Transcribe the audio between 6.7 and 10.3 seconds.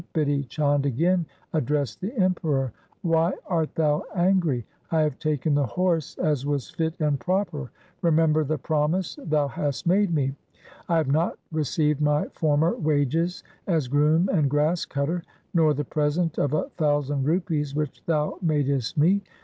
fit and proper. Remember the promise thou hast made